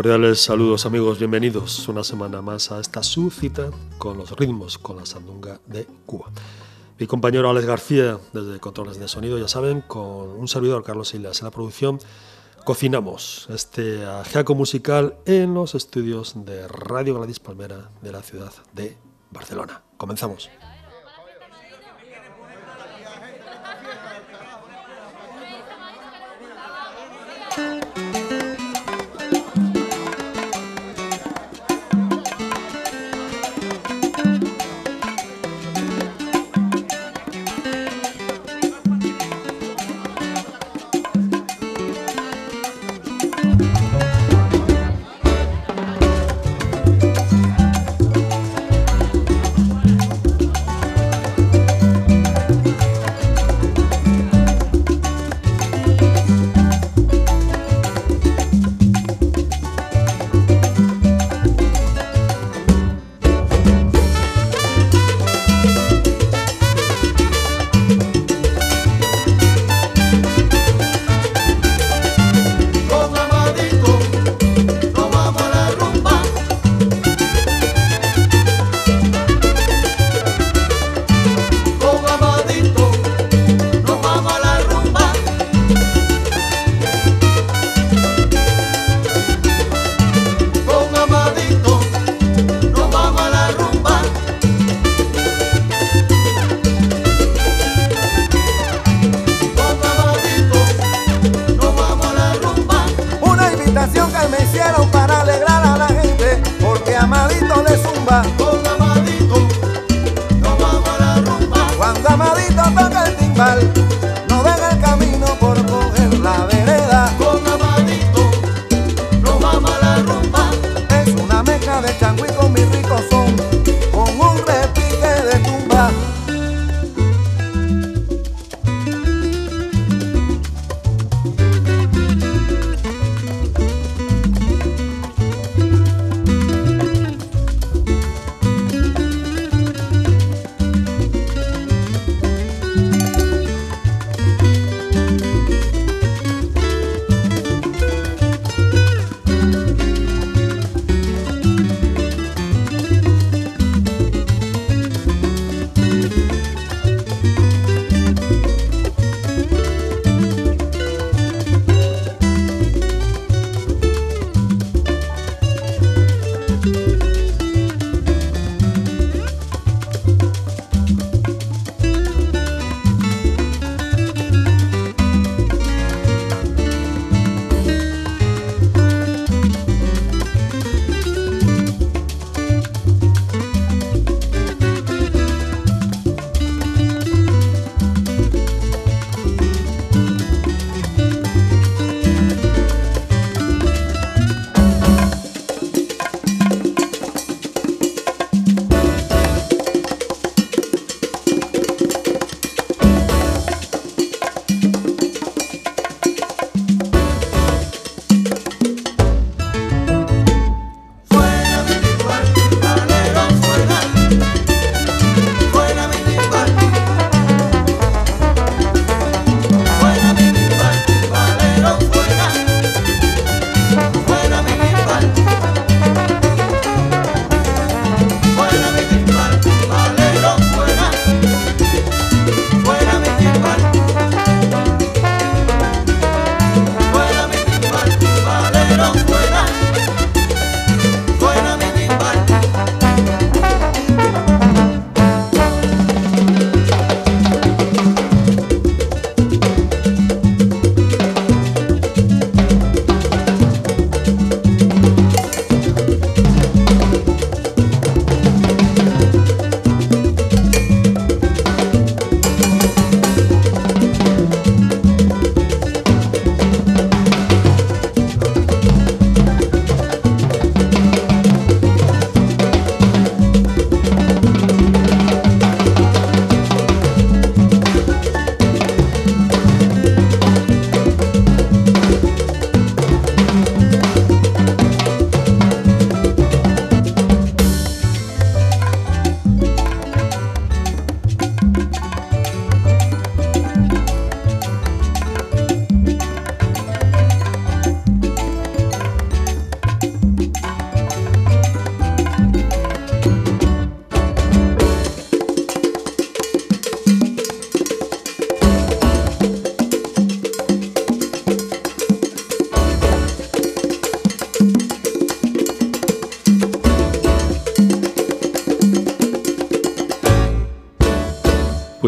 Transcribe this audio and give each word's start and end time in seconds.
Cordiales 0.00 0.40
saludos 0.40 0.86
amigos, 0.86 1.18
bienvenidos 1.18 1.86
una 1.86 2.02
semana 2.02 2.40
más 2.40 2.72
a 2.72 2.80
esta 2.80 3.02
su 3.02 3.30
cita 3.30 3.68
con 3.98 4.16
los 4.16 4.30
ritmos, 4.30 4.78
con 4.78 4.96
la 4.96 5.04
sandunga 5.04 5.60
de 5.66 5.86
Cuba. 6.06 6.30
Mi 6.98 7.06
compañero 7.06 7.50
Alex 7.50 7.66
García 7.66 8.18
desde 8.32 8.58
Controles 8.60 8.98
de 8.98 9.08
Sonido, 9.08 9.36
ya 9.36 9.46
saben, 9.46 9.82
con 9.82 10.30
un 10.30 10.48
servidor 10.48 10.82
Carlos 10.84 11.12
Islas 11.12 11.40
en 11.40 11.44
la 11.44 11.50
producción, 11.50 11.98
cocinamos 12.64 13.46
este 13.50 14.06
ajeaco 14.06 14.54
musical 14.54 15.16
en 15.26 15.52
los 15.52 15.74
estudios 15.74 16.32
de 16.46 16.66
Radio 16.66 17.16
Gladys 17.16 17.38
Palmera 17.38 17.90
de 18.00 18.10
la 18.10 18.22
ciudad 18.22 18.54
de 18.72 18.96
Barcelona. 19.30 19.82
Comenzamos. 19.98 20.48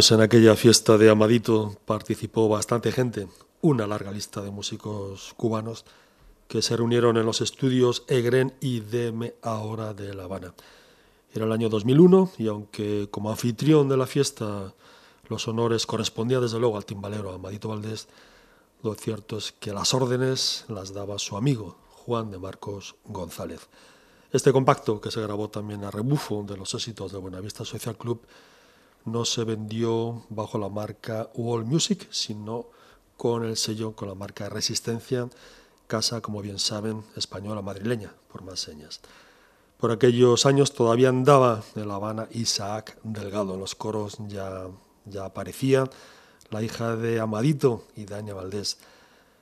pues 0.03 0.11
en 0.11 0.21
aquella 0.21 0.57
fiesta 0.57 0.99
de 0.99 1.11
Amadito 1.11 1.77
participó 1.85 2.49
bastante 2.49 2.91
gente, 2.91 3.29
una 3.61 3.87
larga 3.87 4.11
lista 4.11 4.43
de 4.43 4.51
músicos 4.51 5.33
cubanos 5.37 5.85
que 6.49 6.61
se 6.61 6.77
reunieron 6.77 7.19
en 7.19 7.25
los 7.25 7.41
estudios 7.41 8.03
Egren 8.09 8.53
y 8.61 8.81
DM 8.81 9.33
ahora 9.43 9.95
de 9.95 10.13
La 10.13 10.25
Habana. 10.25 10.55
Era 11.33 11.45
el 11.45 11.53
año 11.53 11.69
2001 11.69 12.33
y 12.39 12.49
aunque 12.49 13.07
como 13.13 13.31
anfitrión 13.31 13.89
de 13.89 13.97
la 13.97 14.09
fiesta 14.09 14.75
los 15.29 15.47
honores 15.47 15.87
correspondían 15.87 16.43
desde 16.43 16.59
luego 16.59 16.77
al 16.77 16.85
timbalero 16.85 17.33
Amadito 17.33 17.69
Valdés, 17.69 18.09
lo 18.83 18.97
cierto 18.97 19.39
es 19.39 19.53
que 19.53 19.73
las 19.73 19.95
órdenes 19.95 20.65
las 20.67 20.93
daba 20.93 21.21
su 21.21 21.37
amigo 21.37 21.77
Juan 21.91 22.33
de 22.33 22.41
Marcos 22.41 22.97
González. 23.05 23.69
Este 24.33 24.51
compacto, 24.51 25.01
que 25.01 25.13
se 25.13 25.23
grabó 25.23 25.49
también 25.49 25.85
a 25.85 25.93
rebufo 25.93 26.43
de 26.43 26.57
los 26.57 26.75
éxitos 26.75 27.13
de 27.13 27.19
Buenavista 27.19 27.65
Social 27.65 27.97
Club, 27.97 28.21
no 29.05 29.25
se 29.25 29.45
vendió 29.45 30.25
bajo 30.29 30.59
la 30.59 30.69
marca 30.69 31.31
World 31.35 31.67
Music, 31.67 32.09
sino 32.11 32.67
con 33.17 33.45
el 33.45 33.57
sello, 33.57 33.93
con 33.93 34.09
la 34.09 34.15
marca 34.15 34.49
Resistencia, 34.49 35.29
casa, 35.87 36.21
como 36.21 36.43
bien 36.43 36.59
saben, 36.59 37.05
española 37.17 37.63
madrileña, 37.63 38.15
por 38.31 38.43
más 38.43 38.61
señas. 38.61 39.01
Por 39.79 39.91
aquellos 39.91 40.47
años 40.47 40.73
todavía 40.73 41.09
andaba 41.09 41.63
en 41.75 41.89
La 41.89 41.97
Habana 41.97 42.29
Isaac 42.31 42.99
Delgado, 43.03 43.55
en 43.55 43.61
los 43.61 43.75
coros 43.75 44.17
ya, 44.29 44.69
ya 45.07 45.25
aparecía 45.25 45.91
la 46.51 46.63
hija 46.63 46.97
de 46.97 47.19
Amadito 47.19 47.85
y 47.97 48.05
Daña 48.05 48.35
Valdés. 48.35 48.79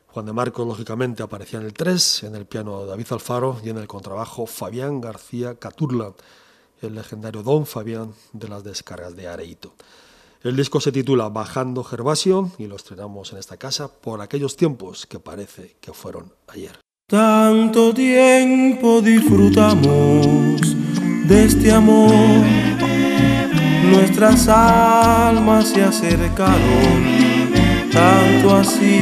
Juan 0.09 0.27
de 0.27 0.33
Marcos, 0.33 0.67
lógicamente, 0.67 1.23
aparecía 1.23 1.61
en 1.61 1.67
el 1.67 1.73
3, 1.73 2.25
en 2.25 2.35
el 2.35 2.47
piano 2.47 2.85
David 2.87 3.07
Alfaro 3.11 3.61
y 3.63 3.69
en 3.69 3.79
el 3.79 3.87
contrabajo 3.87 4.47
Fabián 4.47 5.01
García 5.01 5.55
Caturla 5.57 6.15
el 6.83 6.95
legendario 6.95 7.43
Don 7.43 7.67
Fabián 7.67 8.13
de 8.33 8.49
las 8.49 8.65
descargas 8.65 9.17
de 9.17 9.29
Areito. 9.29 9.75
El 10.43 10.57
disco 10.57 10.81
se 10.81 10.91
titula 10.91 11.29
Bajando 11.29 11.85
Gervasio 11.85 12.51
y 12.59 12.67
lo 12.67 12.77
estrenamos 12.77 13.33
en 13.33 13.39
esta 13.39 13.59
casa 13.59 13.89
por 13.89 14.23
aquellos 14.23 14.57
tiempos 14.57 15.07
que 15.07 15.19
parece 15.19 15.77
que 15.81 15.93
fueron 15.93 16.33
ayer. 16.49 16.79
Tanto 17.07 17.93
tiempo 17.93 19.03
disfrutamos 19.03 20.61
de 21.27 21.45
este 21.45 21.73
amor, 21.73 22.11
nuestras 23.91 24.49
almas 24.49 25.69
se 25.69 25.83
acercaron, 25.83 27.05
tanto 27.93 28.57
así 28.57 29.01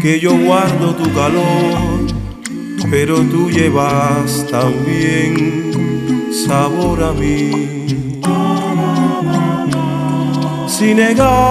que 0.00 0.18
yo 0.18 0.36
guardo 0.36 0.96
tu 0.96 1.04
calor, 1.12 2.00
pero 2.90 3.18
tú 3.28 3.50
llevas 3.50 4.46
también 4.50 5.87
sabor 6.32 7.02
a 7.02 7.12
mí. 7.12 7.50
Si 10.66 10.94
negaras 10.94 11.42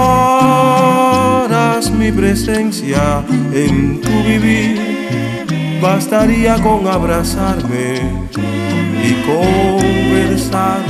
mi 1.92 2.12
presencia 2.12 3.24
en 3.54 4.00
tu 4.02 4.24
vivir, 4.24 4.80
bastaría 5.82 6.62
con 6.62 6.88
abrazarme 6.88 8.00
y 9.04 9.14
conversar. 9.26 10.82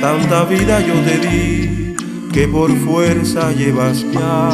Tanta 0.00 0.44
vida 0.44 0.80
yo 0.80 0.94
te 1.06 1.18
di 1.26 1.96
que 2.32 2.46
por 2.46 2.70
fuerza 2.70 3.50
llevas 3.52 4.04
ya 4.12 4.50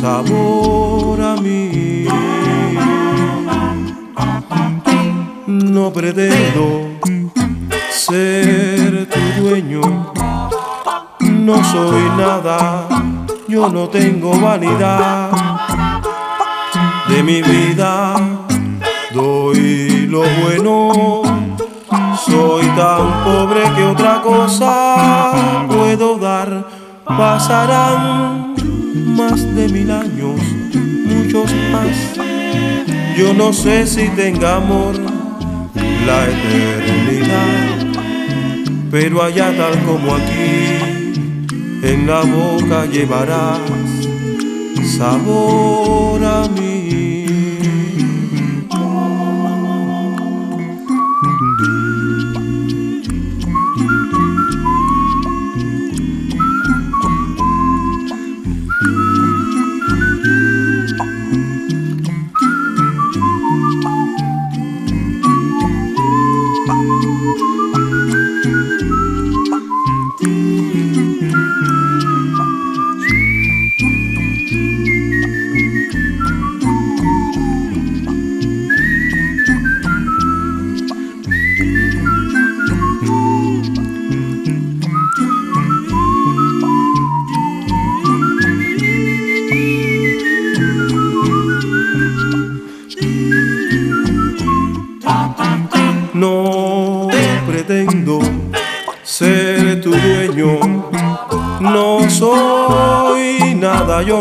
sabor 0.00 1.20
a 1.20 1.36
mí. 1.36 2.04
No 5.46 5.92
pretendo 5.92 6.87
ser 8.08 9.06
tu 9.06 9.42
dueño. 9.42 9.82
No 11.20 11.64
soy 11.64 12.02
nada, 12.16 12.88
yo 13.46 13.68
no 13.68 13.88
tengo 13.88 14.38
vanidad. 14.40 15.30
De 17.08 17.22
mi 17.22 17.42
vida 17.42 18.14
doy 19.12 20.06
lo 20.08 20.22
bueno. 20.42 21.22
Soy 22.24 22.66
tan 22.76 23.24
pobre 23.24 23.62
que 23.76 23.84
otra 23.84 24.22
cosa 24.22 25.66
puedo 25.68 26.18
dar. 26.18 26.66
Pasarán 27.04 28.54
más 29.16 29.54
de 29.54 29.68
mil 29.68 29.90
años, 29.90 30.40
muchos 31.06 31.50
más. 31.72 31.96
Yo 33.16 33.34
no 33.34 33.52
sé 33.52 33.86
si 33.86 34.08
tenga 34.10 34.56
amor 34.56 34.94
la 36.06 36.24
eternidad 36.24 37.87
pero 38.90 39.22
allá 39.22 39.54
tal 39.56 39.78
como 39.84 40.14
aquí, 40.14 40.78
en 41.82 42.06
la 42.06 42.22
boca 42.22 42.86
llevarás 42.86 43.60
sabor 44.96 46.24
a 46.24 46.48
mí. 46.48 46.77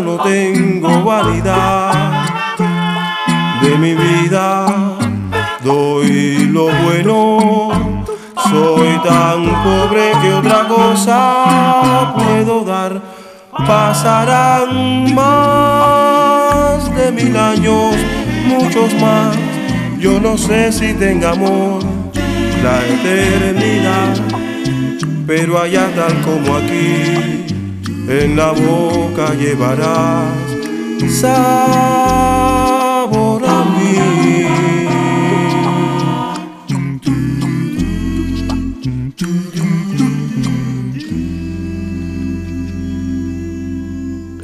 No 0.02 0.18
tengo 0.18 1.04
vanidad 1.04 1.92
de 3.62 3.78
mi 3.78 3.94
vida, 3.96 4.66
doy 5.64 6.48
lo 6.52 6.66
bueno, 6.84 8.04
soy 8.50 9.00
tan 9.04 9.46
pobre 9.64 10.12
que 10.22 10.34
otra 10.34 10.68
cosa 10.68 12.14
puedo 12.16 12.64
dar, 12.64 13.02
pasarán 13.66 15.16
más 15.16 16.96
de 16.96 17.12
mil 17.12 17.36
años, 17.36 17.96
muchos 18.46 18.94
más, 19.02 19.36
yo 20.00 20.20
no 20.20 20.38
sé 20.38 20.72
si 20.72 20.94
tenga 20.94 21.32
amor 21.32 21.82
la 22.64 22.86
eternidad, 22.86 24.16
pero 25.26 25.60
allá 25.60 25.90
tal 25.96 26.22
como 26.22 26.58
aquí 26.58 27.57
en 28.08 28.38
la 28.38 28.52
boca 28.54 29.34
llevarás 29.34 30.34
sabor 31.20 31.46
a 33.46 33.66
mí. 33.66 33.98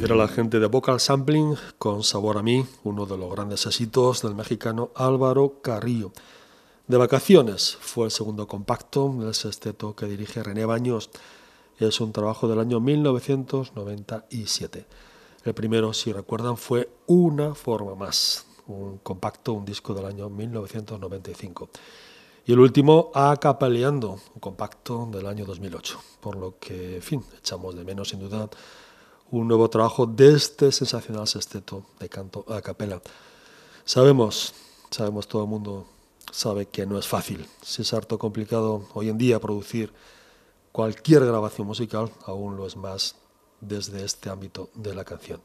Era 0.02 0.14
la 0.16 0.28
gente 0.28 0.60
de 0.60 0.66
Vocal 0.66 1.00
Sampling 1.00 1.56
con 1.78 2.02
Sabor 2.04 2.36
a 2.36 2.42
mí, 2.42 2.66
uno 2.82 3.06
de 3.06 3.16
los 3.16 3.30
grandes 3.30 3.64
éxitos 3.64 4.20
del 4.20 4.34
mexicano 4.34 4.90
Álvaro 4.94 5.62
Carrillo. 5.62 6.12
De 6.86 6.98
vacaciones 6.98 7.78
fue 7.80 8.04
el 8.04 8.10
segundo 8.10 8.46
compacto 8.46 9.14
del 9.18 9.32
sexteto 9.32 9.96
que 9.96 10.04
dirige 10.04 10.42
René 10.42 10.66
Baños 10.66 11.08
es 11.78 12.00
un 12.00 12.12
trabajo 12.12 12.48
del 12.48 12.60
año 12.60 12.80
1997. 12.80 14.86
El 15.44 15.54
primero, 15.54 15.92
si 15.92 16.12
recuerdan, 16.12 16.56
fue 16.56 16.88
Una 17.06 17.54
forma 17.54 17.94
más, 17.94 18.46
un 18.66 18.98
compacto, 18.98 19.52
un 19.52 19.64
disco 19.64 19.94
del 19.94 20.06
año 20.06 20.28
1995. 20.30 21.68
Y 22.46 22.52
el 22.52 22.60
último, 22.60 23.10
A 23.14 23.36
Capaleando, 23.36 24.20
un 24.34 24.40
compacto 24.40 25.08
del 25.12 25.26
año 25.26 25.44
2008. 25.44 25.98
Por 26.20 26.36
lo 26.36 26.58
que, 26.58 26.96
en 26.96 27.02
fin, 27.02 27.24
echamos 27.38 27.74
de 27.74 27.84
menos 27.84 28.10
sin 28.10 28.20
duda 28.20 28.48
un 29.30 29.48
nuevo 29.48 29.68
trabajo 29.68 30.06
de 30.06 30.34
este 30.34 30.70
sensacional 30.70 31.26
sexteto 31.26 31.84
de 31.98 32.08
canto 32.08 32.44
a 32.48 32.60
capela. 32.60 33.00
Sabemos, 33.84 34.54
sabemos 34.90 35.26
todo 35.26 35.42
el 35.42 35.48
mundo 35.48 35.86
sabe 36.30 36.66
que 36.66 36.86
no 36.86 36.98
es 36.98 37.06
fácil. 37.06 37.46
Si 37.62 37.82
es 37.82 37.92
harto 37.92 38.18
complicado 38.18 38.86
hoy 38.94 39.08
en 39.08 39.18
día 39.18 39.40
producir 39.40 39.92
cualquier 40.74 41.24
grabación 41.24 41.68
musical 41.68 42.10
aún 42.26 42.56
lo 42.56 42.66
es 42.66 42.74
más 42.74 43.14
desde 43.60 44.04
este 44.04 44.28
ámbito 44.28 44.70
de 44.74 44.92
la 44.92 45.04
canción. 45.04 45.40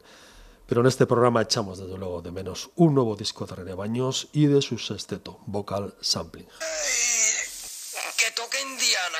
Pero 0.66 0.80
en 0.80 0.88
este 0.88 1.06
programa 1.06 1.40
echamos 1.40 1.78
desde 1.78 1.96
luego 1.96 2.20
de 2.20 2.32
menos 2.32 2.70
un 2.74 2.96
nuevo 2.96 3.14
disco 3.14 3.46
de 3.46 3.54
René 3.54 3.74
Baños 3.74 4.26
y 4.32 4.46
de 4.46 4.60
su 4.60 4.76
sexteto, 4.76 5.38
Vocal 5.46 5.94
Sampling. 6.00 6.48
que 8.16 8.30
toque 8.34 8.60
Indiana. 8.60 9.18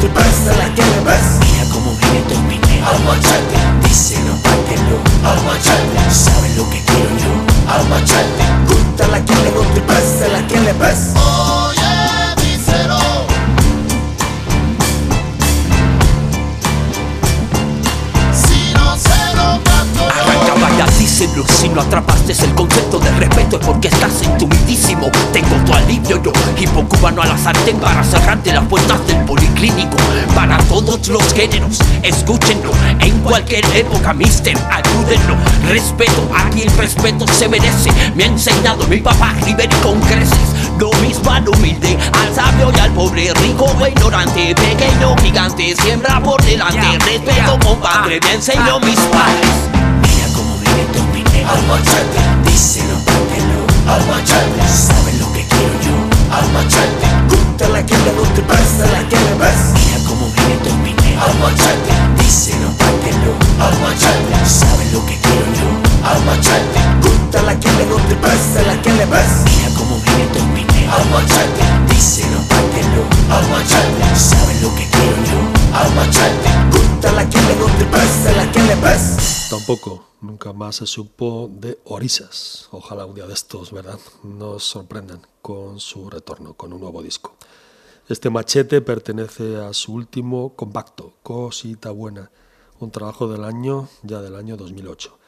Le 0.00 0.08
guste, 0.08 0.56
la 0.56 0.68
le 0.86 1.00
ves. 1.00 1.38
Mira 1.40 1.64
cómo 1.70 1.94
viene 1.94 2.20
tu 2.22 2.34
pineo 2.48 2.86
al 2.88 3.04
machete, 3.04 3.58
díselo, 3.82 4.32
no 4.32 5.28
al 5.28 5.44
machete. 5.44 6.10
¿Sabes 6.10 6.56
lo 6.56 6.68
que 6.70 6.82
quiero 6.82 7.10
yo? 7.18 7.70
Al 7.70 7.86
machete. 7.88 8.44
Gústala 8.66 9.22
que 9.22 9.34
le 9.34 9.50
guste, 9.50 9.80
la 10.32 10.46
que 10.46 10.58
le 10.58 10.72
ves. 10.72 11.29
Cubano 27.00 27.22
a 27.22 27.26
la 27.26 27.38
sartén 27.38 27.78
Para 27.78 28.04
cerrarte 28.04 28.52
las 28.52 28.64
puertas 28.66 29.04
del 29.06 29.24
policlínico 29.24 29.96
Para 30.34 30.58
todos 30.64 31.08
los 31.08 31.32
géneros, 31.32 31.78
escúchenlo 32.02 32.72
En 33.00 33.18
cualquier 33.20 33.64
época, 33.74 34.12
mister, 34.12 34.56
ayúdenlo. 34.70 35.36
Respeto 35.68 36.28
a 36.36 36.48
quien 36.50 36.68
respeto 36.76 37.26
se 37.28 37.48
merece. 37.48 37.90
Me 38.14 38.24
ha 38.24 38.26
enseñado 38.26 38.86
mi 38.86 38.98
papá 38.98 39.34
Riveri 39.44 39.74
con 39.76 39.98
creces. 40.00 40.54
Lo 40.78 40.90
mismo 41.00 41.30
al 41.30 41.48
humilde, 41.48 41.96
al 42.12 42.34
sabio 42.34 42.70
y 42.74 42.80
al 42.80 42.90
pobre. 42.92 43.32
Rico 43.34 43.64
o 43.64 43.86
ignorante, 43.86 44.54
pequeño, 44.54 45.16
gigante 45.22 45.74
Siembra 45.76 46.20
por 46.22 46.42
delante, 46.42 46.98
respeto 47.04 47.58
compadre 47.64 48.20
Me 48.22 48.34
enseñó 48.34 48.80
mis 48.80 48.98
padres. 48.98 49.50
Mira 50.02 50.26
cómo 50.34 50.56
viene 50.58 50.84
tu 50.92 51.04
pineo 51.12 51.48
al 51.48 51.62
machete, 51.66 52.50
díselo, 52.50 52.96
al 53.86 54.06
machete. 54.06 54.99
Al 56.40 56.48
machete. 56.52 57.06
Gústala 57.28 57.84
que 57.84 57.96
le 57.98 58.12
guste, 58.12 58.42
la 58.92 59.02
que 59.08 59.16
le 59.16 59.34
ves. 59.40 59.60
Mira 59.74 59.98
cómo 60.08 60.24
viene 60.32 60.56
tu 60.64 60.70
pineo 60.82 61.20
al 61.20 61.34
machete, 61.38 61.92
díselo, 62.16 62.68
no 62.72 63.64
al 63.64 63.76
machete. 63.80 64.36
¿Sabes 64.46 64.92
lo 64.92 65.04
que 65.04 65.18
quiero 65.20 65.46
yo? 65.60 65.68
Al 66.08 66.24
machete. 66.24 66.80
Gústala 67.02 67.60
que 67.60 67.70
le 67.72 67.84
guste, 67.84 68.14
la 68.66 68.80
que 68.82 68.92
le 68.92 69.06
ves. 69.06 69.32
Mira 69.44 69.68
cómo 69.76 70.00
viene 70.00 70.24
tu 70.32 70.40
pineo 70.54 70.90
al 70.90 71.04
machete, 71.10 71.64
díselo, 71.88 72.40
no 72.40 73.34
al 73.36 73.46
machete. 73.48 74.04
¿Sabes 74.16 74.62
lo 74.62 74.74
que 74.74 74.88
quiero 74.88 75.16
yo? 75.30 75.38
Al 75.78 75.94
machete. 75.94 76.48
Gústala 76.72 77.28
que 77.28 77.40
le 77.42 77.54
guste, 77.54 77.84
la 78.36 78.50
que 78.50 78.62
le 78.62 78.74
ves. 78.76 79.48
Tampoco, 79.50 80.02
nunca 80.40 80.54
más 80.54 80.76
se 80.76 80.86
supo 80.86 81.50
de 81.52 81.78
Orisas. 81.84 82.66
Ojalá 82.70 83.04
un 83.04 83.14
día 83.14 83.26
de 83.26 83.34
estos, 83.34 83.72
¿verdad? 83.72 83.98
Nos 84.22 84.64
sorprendan 84.64 85.20
con 85.42 85.78
su 85.80 86.08
retorno, 86.08 86.54
con 86.54 86.72
un 86.72 86.80
nuevo 86.80 87.02
disco. 87.02 87.34
Este 88.08 88.30
machete 88.30 88.80
pertenece 88.80 89.58
a 89.58 89.74
su 89.74 89.92
último 89.92 90.54
compacto, 90.56 91.12
Cosita 91.22 91.90
Buena, 91.90 92.30
un 92.78 92.90
trabajo 92.90 93.28
del 93.28 93.44
año, 93.44 93.90
ya 94.02 94.22
del 94.22 94.34
año 94.34 94.56
2008. 94.56 95.18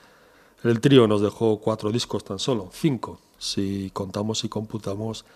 El 0.65 0.81
trío 0.81 1.07
nos 1.07 1.21
dejó 1.21 1.61
cuatro 1.61 1.93
discos 1.93 2.25
tan 2.25 2.39
solo, 2.39 2.71
cinco, 2.73 3.21
si 3.37 3.91
contamos 3.93 4.45
y 4.45 4.49
computamos 4.49 5.27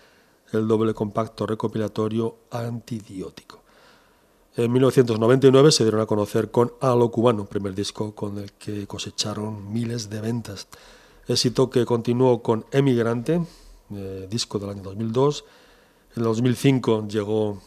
el 0.53 0.67
doble 0.67 0.95
compacto 0.95 1.45
recopilatorio 1.45 2.35
antidiótico. 2.49 3.56
En 4.57 4.71
1999 4.71 5.71
se 5.71 5.83
dieron 5.83 6.01
a 6.01 6.07
conocer 6.07 6.49
con 6.49 6.73
A 6.81 6.95
lo 6.95 7.11
cubano, 7.11 7.45
primer 7.45 7.75
disco 7.75 8.15
con 8.15 8.39
el 8.39 8.53
que 8.53 8.87
cosecharon 8.87 9.71
miles 9.71 10.09
de 10.09 10.19
ventas. 10.19 10.67
Éxito 11.27 11.69
que 11.69 11.85
continuó 11.85 12.41
con 12.41 12.65
Emigrante, 12.71 13.45
eh, 13.93 14.27
disco 14.27 14.57
del 14.57 14.71
año 14.71 14.81
2002. 14.81 15.45
En 16.15 16.23
2005 16.23 17.07
llegó, 17.07 17.61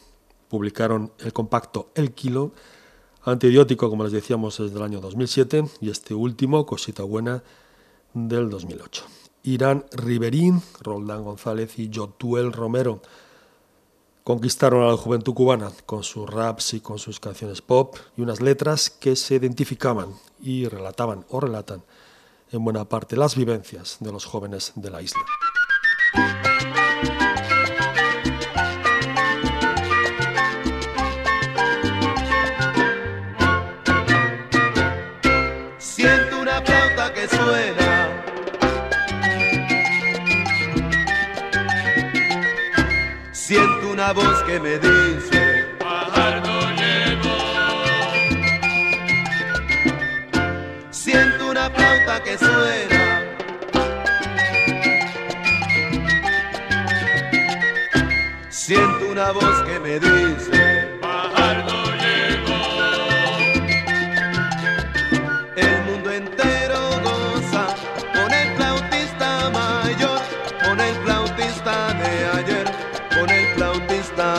publicaron 0.49 1.12
el 1.20 1.32
compacto 1.32 1.92
El 1.94 2.11
Kilo. 2.11 2.50
Antidiótico, 3.23 3.88
como 3.88 4.02
les 4.02 4.12
decíamos, 4.12 4.59
es 4.59 4.75
del 4.75 4.82
año 4.82 5.00
2007 5.00 5.66
y 5.80 5.90
este 5.90 6.12
último, 6.14 6.66
Cosita 6.66 7.04
Buena, 7.04 7.44
del 8.14 8.50
2008. 8.50 9.04
Irán 9.44 9.85
Riverín, 9.92 10.61
Roldán 10.80 11.23
González 11.23 11.78
y 11.78 11.88
Yotuel 11.88 12.52
Romero 12.52 13.00
conquistaron 14.30 14.84
a 14.84 14.92
la 14.92 14.96
juventud 14.96 15.34
cubana 15.34 15.72
con 15.87 16.04
sus 16.04 16.30
raps 16.30 16.75
y 16.75 16.80
con 16.80 17.00
sus 17.00 17.18
canciones 17.18 17.62
pop 17.62 17.96
y 18.16 18.22
unas 18.22 18.40
letras 18.40 18.88
que 18.88 19.16
se 19.16 19.34
identificaban 19.34 20.14
y 20.40 20.68
relataban 20.68 21.25
o 21.30 21.40
relatan 21.40 21.82
en 22.52 22.62
buena 22.62 22.84
parte 22.84 23.16
las 23.16 23.34
vivencias 23.34 23.96
de 23.99 24.12
los 24.12 24.26
jóvenes 24.26 24.70
de 24.76 24.90
la 24.90 25.02
isla. 25.02 25.20
voz 44.12 44.43
que 44.45 44.59
me 44.59 44.79
dice, 44.79 45.67
Fajardo 45.79 46.71
llegó. 46.76 47.38
Siento 50.90 51.50
una 51.50 51.71
flauta 51.71 52.23
que 52.23 52.38
suena. 52.38 53.21
Siento 58.49 59.11
una 59.11 59.33
voz 59.33 59.62
que 59.62 59.81
me 59.81 60.00
dice. 60.00 60.50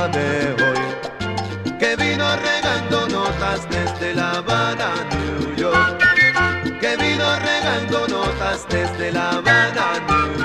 de 0.07 0.55
hoy, 0.63 1.77
que 1.77 1.95
vino 1.95 2.35
regando 2.35 3.07
notas 3.07 3.67
desde 3.69 4.15
La 4.15 4.31
Habana, 4.31 4.93
New 5.11 5.55
York, 5.55 6.01
que 6.79 6.97
vino 6.97 7.39
regando 7.39 8.07
notas 8.07 8.65
desde 8.69 9.11
La 9.11 9.29
Habana, 9.29 9.99
New 10.07 10.37
York. 10.37 10.40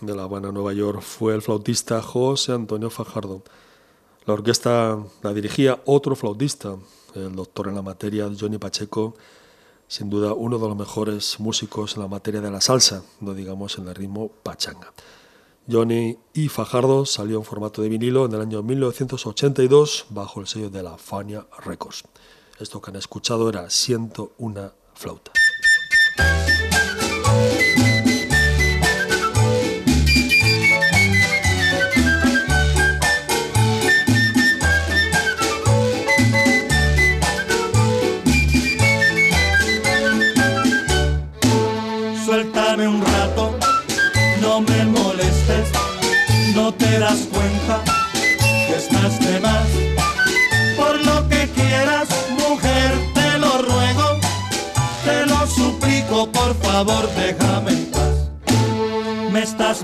De 0.00 0.16
La 0.16 0.24
Habana, 0.24 0.50
Nueva 0.50 0.72
York, 0.72 1.02
fue 1.02 1.36
el 1.36 1.40
flautista 1.40 2.02
José 2.02 2.50
Antonio 2.50 2.90
Fajardo. 2.90 3.44
La 4.26 4.34
orquesta 4.34 4.98
la 5.22 5.32
dirigía 5.32 5.80
otro 5.84 6.16
flautista, 6.16 6.76
el 7.14 7.36
doctor 7.36 7.68
en 7.68 7.76
la 7.76 7.82
materia 7.82 8.28
Johnny 8.38 8.58
Pacheco, 8.58 9.14
sin 9.86 10.10
duda 10.10 10.32
uno 10.32 10.58
de 10.58 10.66
los 10.66 10.76
mejores 10.76 11.38
músicos 11.38 11.94
en 11.94 12.02
la 12.02 12.08
materia 12.08 12.40
de 12.40 12.50
la 12.50 12.60
salsa, 12.60 13.04
no 13.20 13.34
digamos 13.34 13.78
en 13.78 13.86
el 13.86 13.94
ritmo 13.94 14.32
pachanga. 14.42 14.92
Johnny 15.70 16.18
y 16.34 16.48
Fajardo 16.48 17.06
salió 17.06 17.38
en 17.38 17.44
formato 17.44 17.82
de 17.82 17.88
vinilo 17.88 18.24
en 18.26 18.32
el 18.32 18.40
año 18.40 18.64
1982 18.64 20.06
bajo 20.10 20.40
el 20.40 20.48
sello 20.48 20.70
de 20.70 20.82
la 20.82 20.98
Fania 20.98 21.46
Records. 21.64 22.02
Esto 22.58 22.82
que 22.82 22.90
han 22.90 22.96
escuchado 22.96 23.48
era 23.48 23.70
Siento 23.70 24.32
una 24.38 24.72
flauta. 24.94 25.30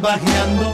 pajeando 0.08 0.67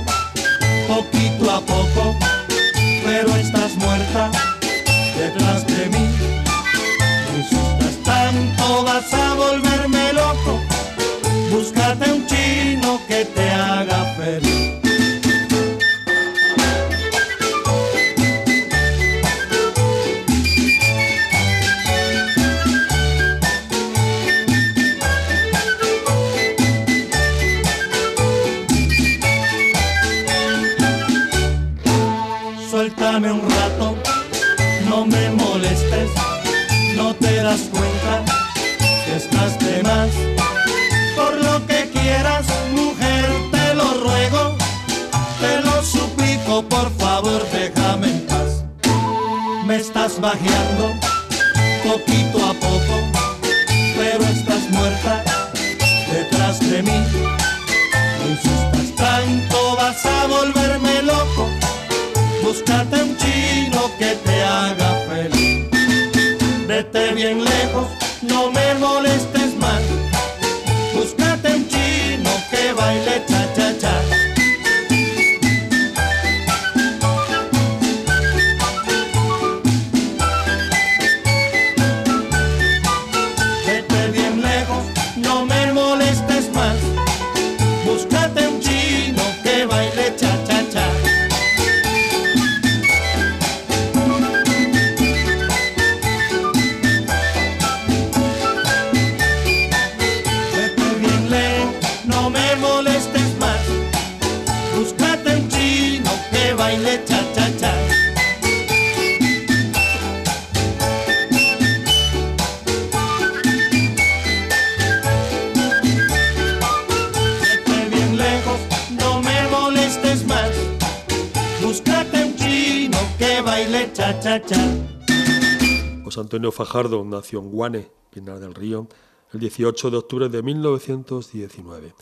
Antonio 126.34 126.50
Fajardo 126.50 127.04
nació 127.04 127.38
en 127.38 127.52
Guane, 127.52 127.92
Pinar 128.10 128.40
del 128.40 128.56
Río, 128.56 128.88
el 129.32 129.38
18 129.38 129.88
de 129.92 129.96
octubre 129.98 130.28
de 130.28 130.42
1919. 130.42 131.94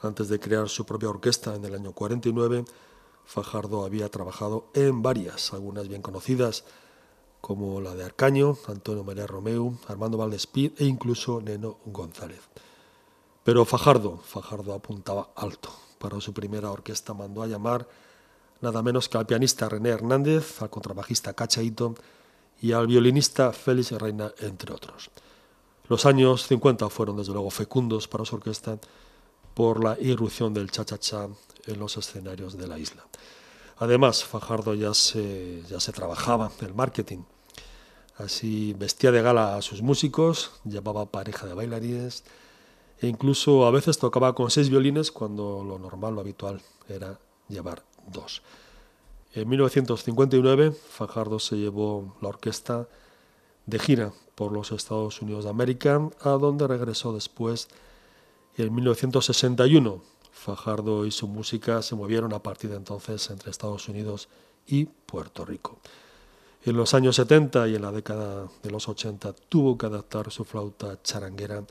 Antes 0.00 0.28
de 0.30 0.40
crear 0.40 0.70
su 0.70 0.86
propia 0.86 1.10
orquesta 1.10 1.54
en 1.54 1.62
el 1.66 1.74
año 1.74 1.92
49, 1.92 2.64
Fajardo 3.26 3.84
había 3.84 4.08
trabajado 4.08 4.70
en 4.72 5.02
varias, 5.02 5.52
algunas 5.52 5.86
bien 5.86 6.00
conocidas, 6.00 6.64
como 7.42 7.82
la 7.82 7.94
de 7.94 8.04
Arcaño, 8.04 8.56
Antonio 8.68 9.04
María 9.04 9.26
Romeu, 9.26 9.76
Armando 9.86 10.16
Valdespí 10.16 10.72
e 10.78 10.86
incluso 10.86 11.42
Neno 11.42 11.76
González. 11.84 12.40
Pero 13.44 13.66
Fajardo, 13.66 14.16
Fajardo 14.16 14.72
apuntaba 14.72 15.28
alto. 15.36 15.68
Para 15.98 16.18
su 16.22 16.32
primera 16.32 16.70
orquesta 16.70 17.12
mandó 17.12 17.42
a 17.42 17.46
llamar 17.46 17.86
nada 18.62 18.82
menos 18.82 19.10
que 19.10 19.18
al 19.18 19.26
pianista 19.26 19.68
René 19.68 19.90
Hernández, 19.90 20.62
al 20.62 20.70
contrabajista 20.70 21.34
Cachaito 21.34 21.96
y 22.60 22.72
al 22.72 22.86
violinista 22.86 23.52
Félix 23.52 23.92
Reina, 23.92 24.32
entre 24.38 24.72
otros. 24.72 25.10
Los 25.88 26.06
años 26.06 26.46
50 26.46 26.88
fueron 26.88 27.16
desde 27.16 27.32
luego 27.32 27.50
fecundos 27.50 28.08
para 28.08 28.24
su 28.24 28.36
orquesta 28.36 28.78
por 29.54 29.82
la 29.82 29.98
irrupción 30.00 30.52
del 30.52 30.70
cha-cha-cha 30.70 31.28
en 31.66 31.78
los 31.78 31.96
escenarios 31.96 32.56
de 32.56 32.66
la 32.66 32.78
isla. 32.78 33.06
Además, 33.78 34.24
Fajardo 34.24 34.74
ya 34.74 34.92
se, 34.92 35.62
ya 35.68 35.80
se 35.80 35.92
trabajaba 35.92 36.50
el 36.60 36.74
marketing. 36.74 37.20
Así 38.16 38.74
vestía 38.74 39.12
de 39.12 39.22
gala 39.22 39.56
a 39.56 39.62
sus 39.62 39.80
músicos, 39.80 40.52
llevaba 40.64 41.06
pareja 41.06 41.46
de 41.46 41.54
bailarines 41.54 42.24
e 43.00 43.06
incluso 43.06 43.64
a 43.64 43.70
veces 43.70 43.98
tocaba 43.98 44.34
con 44.34 44.50
seis 44.50 44.68
violines 44.70 45.12
cuando 45.12 45.62
lo 45.64 45.78
normal, 45.78 46.14
lo 46.14 46.20
habitual 46.20 46.60
era 46.88 47.18
llevar 47.48 47.84
dos. 48.08 48.42
En 49.34 49.48
1959, 49.48 50.72
Fajardo 50.72 51.38
se 51.38 51.56
llevó 51.56 52.16
la 52.20 52.28
orquesta 52.28 52.88
de 53.66 53.78
gira 53.78 54.12
por 54.34 54.52
los 54.52 54.72
Estados 54.72 55.20
Unidos 55.20 55.44
de 55.44 55.50
América, 55.50 56.08
a 56.20 56.30
donde 56.30 56.66
regresó 56.66 57.12
después. 57.12 57.68
En 58.56 58.74
1961, 58.74 60.02
Fajardo 60.32 61.04
y 61.04 61.10
su 61.10 61.28
música 61.28 61.82
se 61.82 61.94
movieron 61.94 62.32
a 62.32 62.42
partir 62.42 62.70
de 62.70 62.76
entonces 62.76 63.28
entre 63.30 63.50
Estados 63.50 63.88
Unidos 63.88 64.28
y 64.66 64.86
Puerto 64.86 65.44
Rico. 65.44 65.78
En 66.64 66.76
los 66.76 66.94
años 66.94 67.16
70 67.16 67.68
y 67.68 67.74
en 67.74 67.82
la 67.82 67.92
década 67.92 68.48
de 68.62 68.70
los 68.70 68.88
80 68.88 69.32
tuvo 69.48 69.76
que 69.76 69.86
adaptar 69.86 70.30
su 70.30 70.44
flauta 70.44 71.02
charanguera 71.02 71.64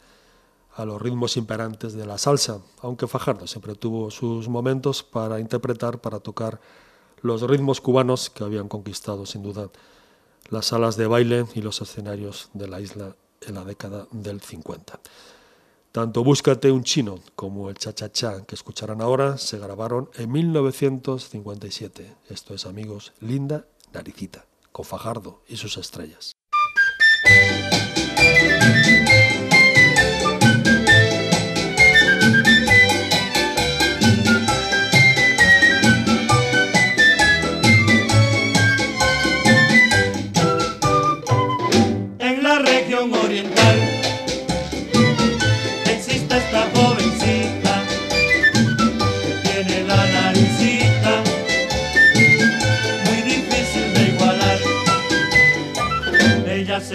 a 0.76 0.86
los 0.86 1.02
ritmos 1.02 1.38
imperantes 1.38 1.94
de 1.94 2.06
la 2.06 2.18
salsa, 2.18 2.62
aunque 2.82 3.08
Fajardo 3.08 3.48
siempre 3.48 3.74
tuvo 3.76 4.12
sus 4.12 4.48
momentos 4.48 5.02
para 5.02 5.40
interpretar, 5.40 6.00
para 6.00 6.20
tocar 6.20 6.60
los 7.22 7.42
ritmos 7.42 7.82
cubanos 7.82 8.30
que 8.30 8.44
habían 8.44 8.68
conquistado 8.68 9.26
sin 9.26 9.44
duda 9.44 9.70
las 10.50 10.68
salas 10.68 10.98
de 10.98 11.08
baile 11.08 11.46
y 11.56 11.62
los 11.62 11.82
escenarios 11.82 12.50
de 12.54 12.68
la 12.68 12.80
isla 12.80 13.16
en 13.42 13.56
la 13.56 13.64
década 13.64 14.08
del 14.12 14.42
50. 14.42 15.00
Tanto 15.92 16.24
Búscate 16.24 16.72
un 16.72 16.84
chino 16.84 17.20
como 17.36 17.70
el 17.70 17.78
cha-cha-cha 17.78 18.46
que 18.46 18.56
escucharán 18.56 19.02
ahora 19.02 19.38
se 19.38 19.58
grabaron 19.58 20.10
en 20.16 20.32
1957. 20.32 22.16
Esto 22.30 22.54
es, 22.54 22.66
amigos, 22.66 23.14
Linda 23.20 23.66
Naricita, 23.94 24.46
con 24.72 24.86
Fajardo 24.86 25.42
y 25.48 25.58
sus 25.58 25.78
estrellas. 25.78 26.34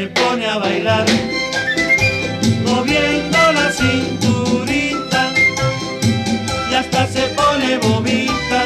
Se 0.02 0.08
pone 0.08 0.44
a 0.46 0.58
bailar 0.58 1.06
moviendo 2.66 3.38
la 3.52 3.70
cinturita 3.70 5.32
y 6.70 6.74
hasta 6.74 7.06
se 7.06 7.22
pone 7.38 7.78
bobita 7.78 8.64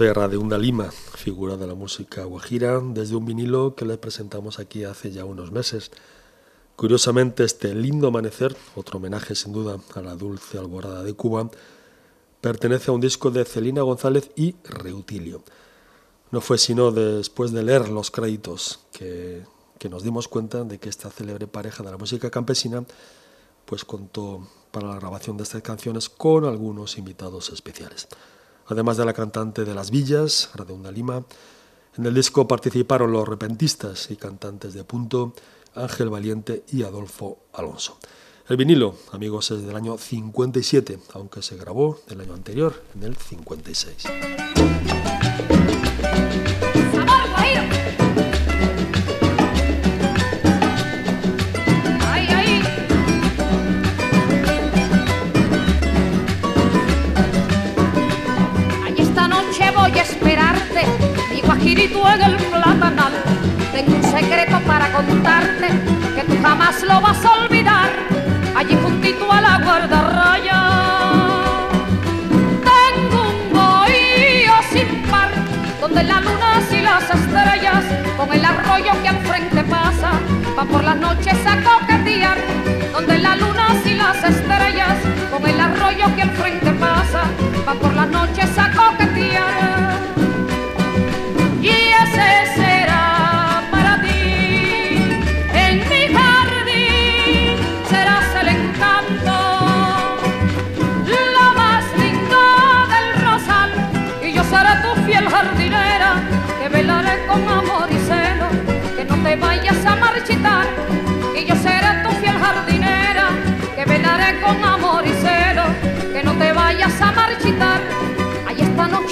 de 0.00 0.14
Radeunda 0.14 0.56
Lima, 0.56 0.90
figura 0.90 1.58
de 1.58 1.66
la 1.66 1.74
música 1.74 2.24
guajira, 2.24 2.80
desde 2.82 3.16
un 3.16 3.26
vinilo 3.26 3.74
que 3.74 3.84
le 3.84 3.98
presentamos 3.98 4.58
aquí 4.58 4.84
hace 4.84 5.10
ya 5.10 5.26
unos 5.26 5.52
meses. 5.52 5.90
Curiosamente, 6.74 7.44
este 7.44 7.74
lindo 7.74 8.08
amanecer, 8.08 8.56
otro 8.74 8.96
homenaje 8.96 9.34
sin 9.34 9.52
duda 9.52 9.78
a 9.94 10.00
la 10.00 10.14
dulce 10.14 10.56
alborada 10.56 11.02
de 11.02 11.12
Cuba, 11.12 11.50
pertenece 12.40 12.90
a 12.90 12.94
un 12.94 13.02
disco 13.02 13.30
de 13.30 13.44
Celina 13.44 13.82
González 13.82 14.30
y 14.36 14.54
Reutilio. 14.64 15.42
No 16.30 16.40
fue 16.40 16.56
sino 16.56 16.92
después 16.92 17.52
de 17.52 17.62
leer 17.62 17.90
los 17.90 18.10
créditos 18.10 18.80
que 18.92 19.44
nos 19.90 20.02
dimos 20.02 20.28
cuenta 20.28 20.64
de 20.64 20.78
que 20.78 20.88
esta 20.88 21.10
célebre 21.10 21.46
pareja 21.46 21.82
de 21.82 21.90
la 21.90 21.98
música 21.98 22.30
campesina 22.30 22.84
pues 23.66 23.84
contó 23.84 24.48
para 24.70 24.88
la 24.88 24.96
grabación 24.96 25.36
de 25.36 25.42
estas 25.42 25.60
canciones 25.60 26.08
con 26.08 26.46
algunos 26.46 26.96
invitados 26.96 27.50
especiales. 27.50 28.08
Además 28.70 28.96
de 28.96 29.04
la 29.04 29.12
cantante 29.12 29.64
de 29.64 29.74
Las 29.74 29.90
Villas, 29.90 30.50
Radeunda 30.54 30.92
Lima, 30.92 31.24
en 31.98 32.06
el 32.06 32.14
disco 32.14 32.46
participaron 32.46 33.10
los 33.10 33.26
repentistas 33.26 34.12
y 34.12 34.16
cantantes 34.16 34.74
de 34.74 34.84
punto 34.84 35.34
Ángel 35.74 36.08
Valiente 36.08 36.62
y 36.72 36.84
Adolfo 36.84 37.38
Alonso. 37.52 37.98
El 38.48 38.56
vinilo, 38.56 38.94
amigos, 39.10 39.50
es 39.50 39.66
del 39.66 39.74
año 39.74 39.98
57, 39.98 41.00
aunque 41.14 41.42
se 41.42 41.56
grabó 41.56 41.98
el 42.08 42.20
año 42.20 42.32
anterior, 42.32 42.80
en 42.94 43.02
el 43.02 43.16
56. 43.16 44.79
En 61.72 62.22
el 62.22 62.36
platanal. 62.36 63.12
Tengo 63.72 63.94
un 63.94 64.02
secreto 64.02 64.58
para 64.66 64.92
contarte 64.92 65.68
que 66.16 66.22
tú 66.24 66.42
jamás 66.42 66.82
lo 66.82 67.00
vas 67.00 67.24
a 67.24 67.32
olvidar. 67.44 67.90
Allí 68.56 68.76
juntito 68.82 69.30
a 69.30 69.40
la 69.40 69.60
guardarraya. 69.62 70.60
Tengo 72.72 73.22
un 73.22 73.52
bohío 73.52 74.52
sin 74.72 75.02
par, 75.10 75.30
donde 75.80 76.02
la 76.02 76.20
luna 76.20 76.60
y 76.72 76.80
las 76.80 77.04
estrellas, 77.04 77.84
con 78.16 78.32
el 78.32 78.44
arroyo 78.44 78.92
que 79.02 79.08
al 79.08 79.20
frente 79.20 79.62
pasa, 79.62 80.10
van 80.56 80.66
por 80.66 80.82
las 80.82 80.96
noches 80.96 81.36
a 81.46 81.54
coquetear. 81.54 81.79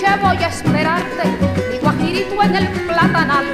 Noche 0.00 0.16
voy 0.22 0.36
a 0.36 0.48
esperarte, 0.48 1.24
mi 1.72 1.78
guajirito 1.78 2.42
en 2.42 2.56
el 2.56 2.68
platanal. 2.68 3.44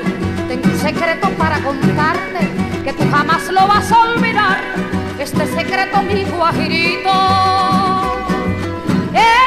Tengo 0.49 0.69
un 0.69 0.79
secreto 0.79 1.31
para 1.39 1.59
contarte, 1.61 2.51
que 2.85 2.93
tú 2.93 3.05
jamás 3.11 3.49
lo 3.49 3.67
vas 3.67 3.91
a 3.91 3.99
guajirito. 6.31 7.11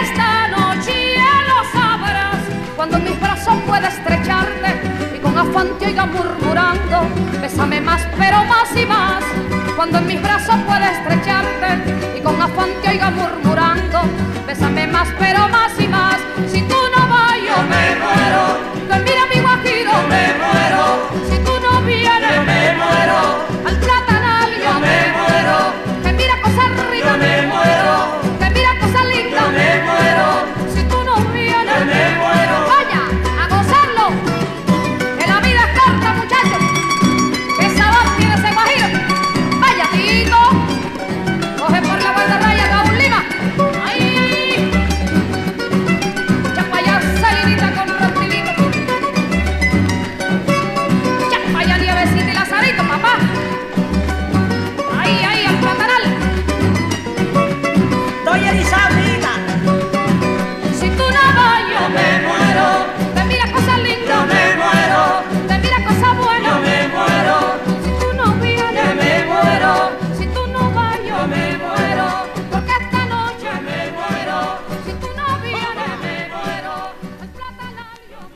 Esta 0.02 0.48
noche 0.48 1.18
lo 1.50 1.80
sabrás 1.80 2.42
cuando 2.76 2.98
en 2.98 3.04
mis 3.04 3.20
brazos 3.20 3.56
pueda 3.68 3.88
estrecharte 3.90 5.16
y 5.16 5.20
con 5.20 5.38
afán 5.38 5.68
te 5.78 5.88
oiga 5.88 6.06
murmurando, 6.06 7.08
bésame 7.40 7.82
más, 7.82 8.02
pero 8.18 8.44
más 8.46 8.76
y 8.76 8.86
más. 8.86 9.24
Cuando 9.76 10.00
en 10.00 10.08
mis 10.08 10.22
brazos 10.22 10.56
pueda 10.66 10.92
estrecharte 10.92 12.18
y 12.18 12.22
con 12.22 12.42
afán 12.42 12.70
te 12.82 12.90
oiga 12.90 13.12
murmurando, 13.12 14.02
bésame 14.48 14.88
más, 14.88 15.10
pero 15.20 15.48
más 15.50 15.80
y 15.80 15.88
más. 15.88 16.18
Mira 19.06 19.26
mi 19.32 19.37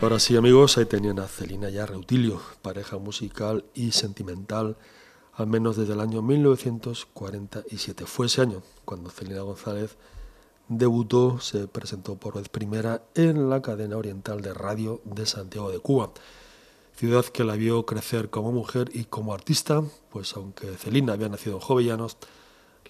Ahora 0.01 0.19
sí, 0.19 0.36
amigos, 0.36 0.77
ahí 0.80 0.86
tenían 0.86 1.19
a 1.19 1.27
Celina 1.27 1.69
y 1.69 1.77
a 1.77 1.86
Reutilio, 1.86 2.41
pareja 2.63 2.97
musical 2.97 3.63
y 3.75 3.91
sentimental, 3.91 4.75
al 5.34 5.45
menos 5.45 5.77
desde 5.77 5.93
el 5.93 6.01
año 6.01 6.23
1947. 6.23 8.08
Fue 8.08 8.25
ese 8.25 8.41
año 8.41 8.63
cuando 8.84 9.12
Celina 9.12 9.41
González 9.41 9.95
debutó, 10.77 11.39
se 11.41 11.67
presentó 11.67 12.15
por 12.15 12.36
vez 12.36 12.47
primera 12.47 13.03
en 13.13 13.49
la 13.49 13.61
cadena 13.61 13.97
oriental 13.97 14.41
de 14.41 14.53
radio 14.53 15.01
de 15.03 15.26
Santiago 15.26 15.69
de 15.69 15.80
Cuba, 15.80 16.11
ciudad 16.95 17.26
que 17.26 17.43
la 17.43 17.55
vio 17.55 17.86
crecer 17.86 18.30
como 18.30 18.53
mujer 18.53 18.89
y 18.93 19.03
como 19.03 19.34
artista, 19.34 19.84
pues 20.09 20.34
aunque 20.38 20.78
Celina 20.78 21.13
había 21.13 21.28
nacido 21.28 21.57
en 21.57 21.61
Jovellanos, 21.61 22.17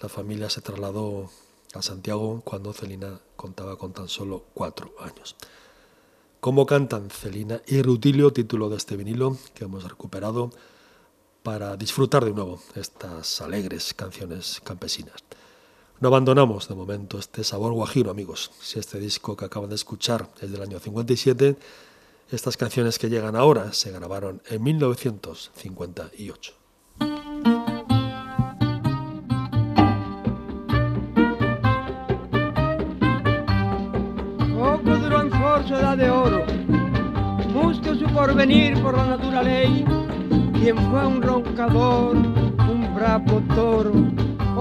la 0.00 0.08
familia 0.08 0.48
se 0.48 0.60
trasladó 0.60 1.28
a 1.74 1.82
Santiago 1.82 2.42
cuando 2.44 2.72
Celina 2.72 3.18
contaba 3.36 3.76
con 3.76 3.92
tan 3.92 4.08
solo 4.08 4.44
cuatro 4.54 4.92
años. 5.00 5.34
Cómo 6.38 6.66
cantan 6.66 7.10
Celina 7.10 7.62
y 7.66 7.82
Rutilio, 7.82 8.32
título 8.32 8.68
de 8.68 8.76
este 8.76 8.96
vinilo 8.96 9.36
que 9.54 9.64
hemos 9.64 9.82
recuperado 9.88 10.50
para 11.42 11.76
disfrutar 11.76 12.24
de 12.24 12.32
nuevo 12.32 12.60
estas 12.76 13.40
alegres 13.40 13.92
canciones 13.94 14.60
campesinas. 14.62 15.24
No 16.02 16.08
abandonamos 16.08 16.66
de 16.66 16.74
momento 16.74 17.16
este 17.16 17.44
sabor 17.44 17.72
guajiro, 17.74 18.10
amigos. 18.10 18.50
Si 18.60 18.80
este 18.80 18.98
disco 18.98 19.36
que 19.36 19.44
acaban 19.44 19.68
de 19.68 19.76
escuchar 19.76 20.26
es 20.40 20.50
del 20.50 20.60
año 20.60 20.80
57, 20.80 21.54
estas 22.28 22.56
canciones 22.56 22.98
que 22.98 23.08
llegan 23.08 23.36
ahora 23.36 23.72
se 23.72 23.92
grabaron 23.92 24.42
en 24.50 24.64
1958. 24.64 26.54
Poco 34.58 34.96
duró 34.96 35.22
en 35.22 35.30
forza 35.30 35.78
edad 35.78 35.96
de 35.96 36.10
oro, 36.10 36.44
justo 37.54 37.94
su 37.94 38.06
porvenir 38.12 38.82
por 38.82 38.96
la 38.96 39.06
natura 39.06 39.44
ley, 39.44 39.84
quien 40.54 40.76
fue 40.90 41.06
un 41.06 41.22
roncador, 41.22 42.16
un 42.16 42.92
bravo 42.92 43.40
toro, 43.54 43.92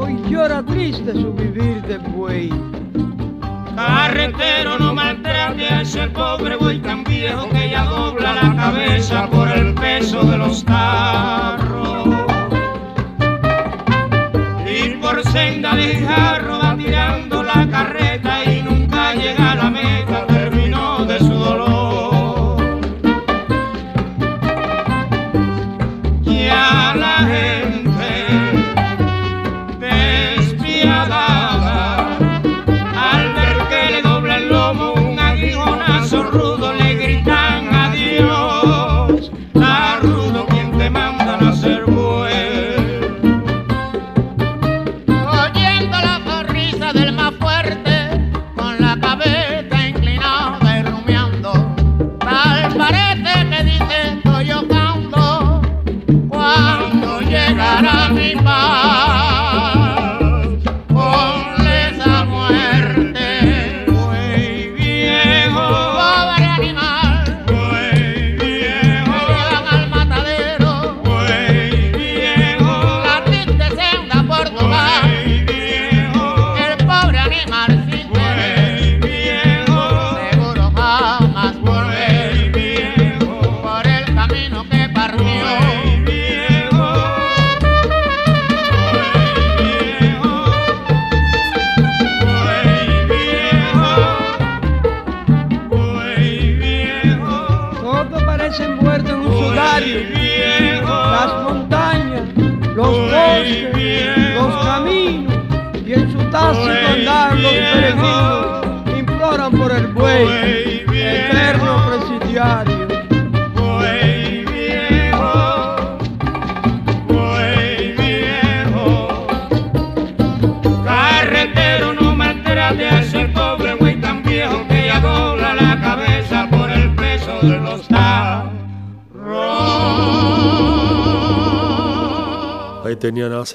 hoy 0.01 0.17
llora 0.29 0.63
triste 0.63 1.13
su 1.13 1.33
vivir 1.33 1.81
de 1.83 1.97
buey. 1.97 2.49
Carretero, 3.75 4.77
no 4.79 4.93
maltrate 4.93 5.65
a 5.67 5.81
ese 5.81 6.07
pobre 6.07 6.55
buey 6.55 6.79
tan 6.79 7.03
viejo 7.03 7.49
que 7.49 7.69
ya 7.69 7.85
dobla 7.85 8.33
la 8.33 8.55
cabeza 8.55 9.27
por 9.29 9.47
el 9.49 9.73
peso 9.75 10.23
de 10.23 10.37
los 10.37 10.63
tarros. 10.65 12.07
Y 14.67 14.89
por 14.97 15.23
senda 15.31 15.75
de 15.75 15.95
jarro 16.05 16.59
va 16.59 16.75
tirando 16.75 17.43
la 17.43 17.67
carreta 17.69 18.30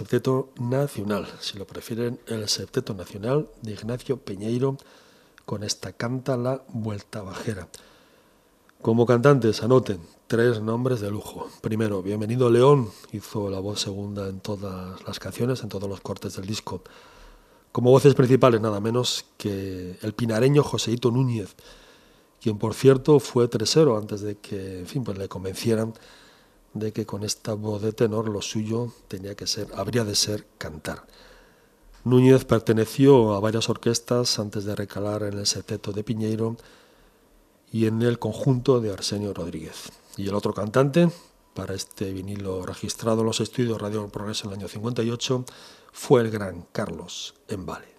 Septeto 0.07 0.51
Nacional, 0.61 1.27
si 1.41 1.59
lo 1.59 1.67
prefieren, 1.67 2.21
el 2.29 2.49
Septeto 2.49 2.95
Nacional 2.95 3.49
de 3.63 3.73
Ignacio 3.73 4.19
Peñeiro 4.19 4.77
con 5.45 5.65
esta 5.65 5.91
canta 5.95 6.37
la 6.37 6.63
Vuelta 6.69 7.23
Bajera. 7.23 7.67
Como 8.81 9.05
cantantes, 9.05 9.65
anoten 9.65 9.99
tres 10.29 10.61
nombres 10.61 11.01
de 11.01 11.11
lujo. 11.11 11.49
Primero, 11.61 12.05
Bienvenido 12.05 12.51
León, 12.51 12.89
hizo 13.11 13.51
la 13.51 13.59
voz 13.59 13.81
segunda 13.81 14.29
en 14.29 14.39
todas 14.39 15.03
las 15.05 15.19
canciones, 15.19 15.65
en 15.65 15.71
todos 15.71 15.91
los 15.91 16.01
cortes 16.03 16.37
del 16.37 16.47
disco. 16.47 16.83
Como 17.73 17.91
voces 17.91 18.15
principales 18.15 18.61
nada 18.61 18.79
menos 18.79 19.25
que 19.37 19.99
el 20.01 20.15
pinareño 20.15 20.63
Joseito 20.63 21.11
Núñez, 21.11 21.57
quien 22.41 22.59
por 22.59 22.75
cierto 22.75 23.19
fue 23.19 23.49
tresero 23.49 23.99
antes 23.99 24.21
de 24.21 24.39
que 24.39 24.79
en 24.79 24.87
fin, 24.87 25.03
pues 25.03 25.19
le 25.19 25.29
convencieran 25.29 25.95
de 26.79 26.93
que 26.93 27.07
con 27.07 27.25
esta 27.25 27.55
voz 27.55 27.83
de 27.83 27.93
tenor 27.93 28.29
lo 28.29 28.43
suyo 28.43 28.93
tenía 29.09 29.35
que 29.35 29.47
ser, 29.47 29.69
habría 29.75 30.05
de 30.05 30.15
ser 30.15 30.47
cantar. 30.59 31.07
Núñez 32.05 32.45
perteneció 32.45 33.35
a 33.35 33.41
varias 33.41 33.69
orquestas 33.69 34.39
antes 34.39 34.65
de 34.65 34.77
recalar 34.77 35.25
en 35.25 35.39
el 35.39 35.47
seteto 35.47 35.93
de 35.93 36.05
Piñeiro 36.05 36.57
y 37.73 37.87
en 37.87 38.01
el 38.03 38.19
conjunto 38.19 38.81
de 38.81 38.93
Arsenio 38.93 39.35
Rodríguez. 39.35 39.91
Y 40.17 40.29
el 40.29 40.35
otro 40.35 40.55
cantante, 40.55 41.11
para 41.53 41.75
este 41.75 42.13
vinilo 42.13 42.65
registrado 42.65 43.21
en 43.21 43.27
los 43.27 43.41
estudios 43.41 43.81
Radio 43.81 44.09
Progreso 44.09 44.47
en 44.47 44.53
el 44.53 44.59
año 44.61 44.69
58, 44.69 45.45
fue 45.93 46.21
el 46.21 46.31
gran 46.31 46.67
Carlos 46.73 47.35
Embale. 47.49 47.97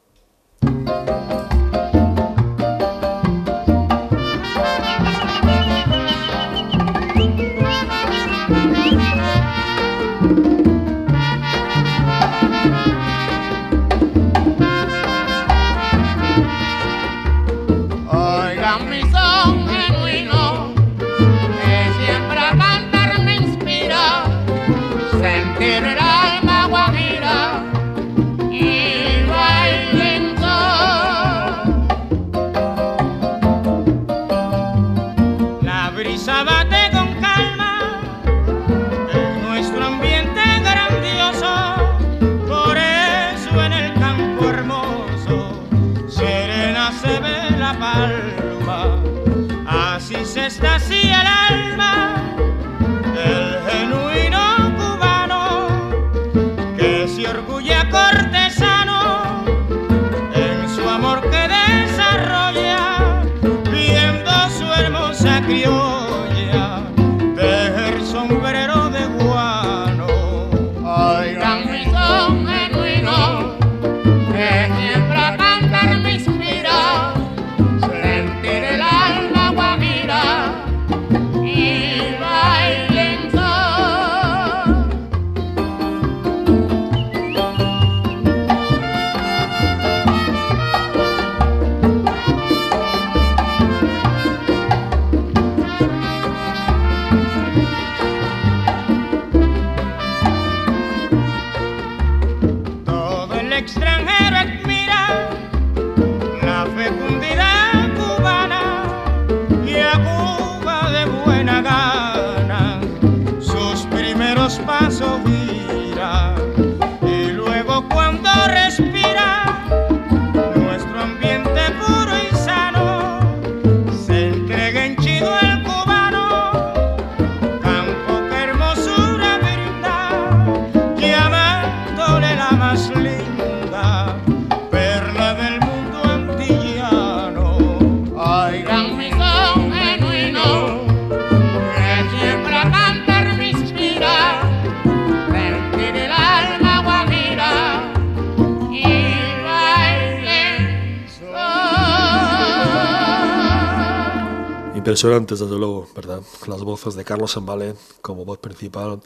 Impresionantes, 154.98 155.40
desde 155.40 155.56
luego, 155.56 155.88
¿verdad? 155.96 156.24
Las 156.48 156.64
voces 156.64 156.96
de 156.96 157.06
Carlos 157.06 157.38
Embale 157.38 157.76
como 158.02 158.26
voz 158.26 158.40
principal 158.40 159.00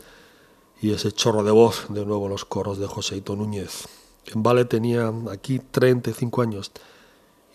y 0.82 0.94
ese 0.94 1.12
chorro 1.12 1.44
de 1.44 1.52
voz 1.52 1.88
de 1.90 2.06
nuevo 2.06 2.30
los 2.30 2.46
coros 2.46 2.78
de 2.78 2.88
Joseito 2.88 3.36
Núñez. 3.36 3.90
Embale 4.34 4.64
tenía 4.64 5.12
aquí 5.30 5.60
35 5.60 6.44
años 6.44 6.72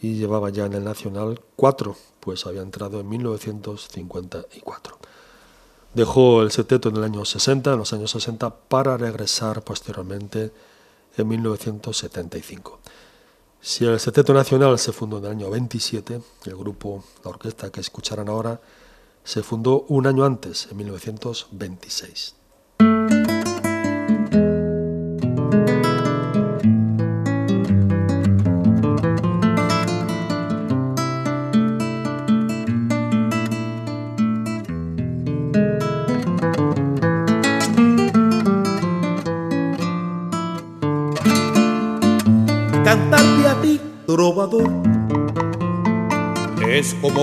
y 0.03 0.17
llevaba 0.17 0.51
ya 0.51 0.67
en 0.67 0.75
el 0.75 0.85
Nacional 0.85 1.41
4, 1.57 1.97
pues 2.21 2.45
había 2.45 2.61
entrado 2.61 3.01
en 3.01 3.09
1954. 3.09 4.99
Dejó 5.95 6.43
el 6.43 6.51
seteto 6.51 6.91
en 6.91 6.97
el 6.97 7.05
año 7.05 7.25
60, 7.25 7.73
en 7.73 7.79
los 7.79 7.95
años 7.95 8.11
60, 8.11 8.55
para 8.69 8.99
regresar 8.99 9.63
posteriormente 9.63 10.53
en 11.17 11.27
1975. 11.27 12.81
Si 13.61 13.85
el 13.85 13.99
Seteto 13.99 14.33
Nacional 14.33 14.79
se 14.79 14.93
fundó 14.93 15.19
en 15.19 15.25
el 15.25 15.31
año 15.33 15.51
27, 15.51 16.21
el 16.45 16.57
grupo, 16.57 17.03
la 17.25 17.31
orquesta 17.31 17.71
que 17.71 17.81
escucharán 17.81 18.29
ahora, 18.29 18.61
se 19.25 19.43
fundó 19.43 19.87
un 19.89 20.07
año 20.07 20.25
antes, 20.25 20.69
en 20.71 20.77
1926. 20.77 22.37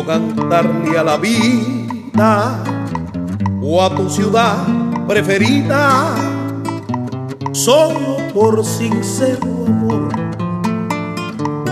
Es 0.03 0.05
como 0.05 0.05
cantarle 0.05 0.97
a 0.97 1.03
la 1.03 1.17
vida 1.17 2.63
o 3.61 3.83
a 3.83 3.95
tu 3.95 4.09
ciudad 4.09 4.57
preferida 5.07 6.15
solo 7.51 8.17
por 8.33 8.63
sincero 8.65 9.65
amor. 9.67 10.09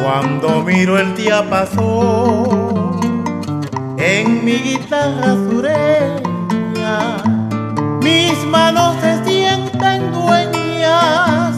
Cuando 0.02 0.64
miro 0.64 0.98
el 0.98 1.16
día 1.16 1.48
pasó 1.50 2.90
en 3.98 4.46
mi 4.46 4.54
guitarra 4.54 5.36
sureña, 5.50 7.18
mis 8.02 8.46
manos 8.46 8.96
se 9.02 9.24
sienten 9.26 10.12
dueñas 10.12 11.56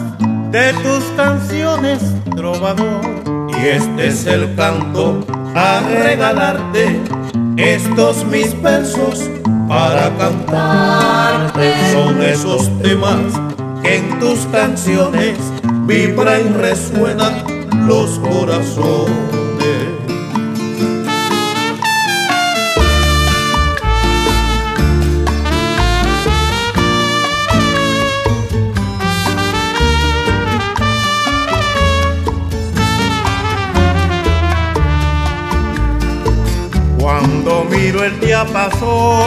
de 0.50 0.72
tus 0.74 1.04
canciones, 1.16 2.00
trovador 2.36 3.00
y 3.48 3.66
este 3.66 4.08
es 4.08 4.26
el 4.26 4.54
canto 4.54 5.24
a 5.54 5.80
regalarte 5.80 7.00
estos 7.56 8.24
mis 8.24 8.60
versos 8.60 9.30
para 9.68 10.10
cantarte. 10.16 11.72
Son 11.92 12.22
esos 12.22 12.68
temas 12.80 13.18
que 13.82 13.96
en 13.96 14.18
tus 14.18 14.40
canciones 14.46 15.38
vibran 15.86 16.40
y 16.40 16.52
resuenan 16.54 17.44
los 17.86 18.18
corazones. 18.18 19.43
Vino 37.84 38.02
el 38.02 38.18
día 38.18 38.46
pasó 38.50 39.20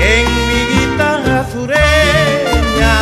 en 0.00 0.24
mi 0.48 0.60
guitarra 0.72 1.46
sureña. 1.52 2.94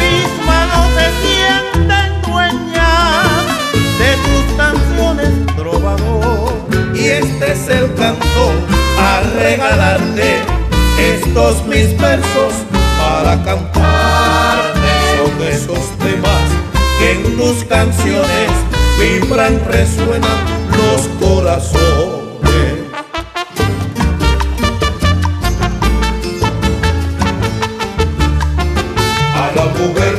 Mis 0.00 0.46
manos 0.46 0.86
se 0.96 1.06
sienten 1.20 2.22
dueñas 2.22 3.44
de 3.98 4.10
tus 4.24 4.56
canciones, 4.56 5.28
trovador. 5.54 6.66
Y 6.94 7.08
este 7.08 7.52
es 7.52 7.68
el 7.68 7.92
canto 7.92 8.52
a 8.98 9.20
regalarte 9.38 10.38
estos 10.98 11.66
mis 11.66 11.94
versos 11.98 12.54
para 12.98 13.34
cantarte. 13.44 14.88
Son 15.18 15.46
esos 15.46 15.98
temas 15.98 16.48
que 16.98 17.12
en 17.12 17.36
tus 17.36 17.64
canciones 17.64 18.50
vibran, 18.98 19.60
resuenan 19.66 20.38
los 20.70 21.06
corazones. 21.20 22.17
Mujer 29.78 30.17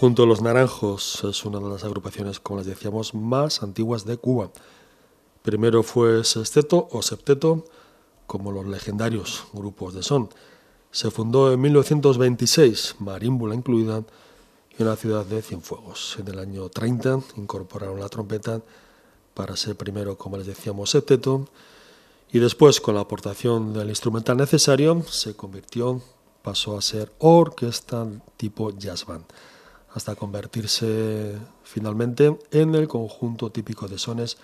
conjunto 0.00 0.24
Los 0.24 0.40
Naranjos 0.40 1.22
es 1.24 1.44
una 1.44 1.58
de 1.58 1.68
las 1.68 1.84
agrupaciones, 1.84 2.40
como 2.40 2.60
les 2.60 2.66
decíamos, 2.66 3.12
más 3.12 3.62
antiguas 3.62 4.06
de 4.06 4.16
Cuba. 4.16 4.50
Primero 5.42 5.82
fue 5.82 6.24
sexteto 6.24 6.88
o 6.90 7.02
septeto, 7.02 7.66
como 8.26 8.50
los 8.50 8.64
legendarios 8.64 9.44
grupos 9.52 9.92
de 9.92 10.02
son. 10.02 10.30
Se 10.90 11.10
fundó 11.10 11.52
en 11.52 11.60
1926, 11.60 12.96
marímbula 13.00 13.54
incluida, 13.54 14.02
en 14.78 14.86
la 14.86 14.96
ciudad 14.96 15.26
de 15.26 15.42
Cienfuegos. 15.42 16.16
En 16.18 16.28
el 16.28 16.38
año 16.38 16.70
30 16.70 17.20
incorporaron 17.36 18.00
la 18.00 18.08
trompeta 18.08 18.62
para 19.34 19.54
ser 19.54 19.76
primero, 19.76 20.16
como 20.16 20.38
les 20.38 20.46
decíamos, 20.46 20.88
septeto, 20.88 21.46
y 22.32 22.38
después, 22.38 22.80
con 22.80 22.94
la 22.94 23.02
aportación 23.02 23.74
del 23.74 23.90
instrumental 23.90 24.38
necesario, 24.38 25.02
se 25.10 25.36
convirtió, 25.36 26.00
pasó 26.40 26.78
a 26.78 26.80
ser 26.80 27.12
orquesta 27.18 28.06
tipo 28.38 28.70
jazz 28.70 29.04
band, 29.04 29.26
hasta 29.92 30.14
convertirse 30.14 31.36
finalmente 31.62 32.38
en 32.50 32.74
el 32.74 32.88
conjunto 32.88 33.50
típico 33.50 33.88
de 33.88 33.98
sones 33.98 34.38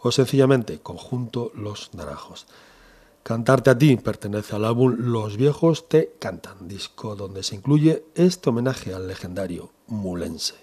o 0.00 0.12
sencillamente 0.12 0.80
conjunto 0.80 1.52
Los 1.54 1.94
Naranjos. 1.94 2.46
Cantarte 3.22 3.70
a 3.70 3.76
ti 3.76 3.96
pertenece 3.96 4.56
al 4.56 4.64
álbum 4.64 4.96
Los 4.98 5.36
viejos 5.36 5.88
te 5.88 6.14
cantan, 6.18 6.68
disco 6.68 7.16
donde 7.16 7.42
se 7.42 7.56
incluye 7.56 8.04
este 8.14 8.48
homenaje 8.48 8.94
al 8.94 9.08
legendario 9.08 9.72
Mulense. 9.86 10.54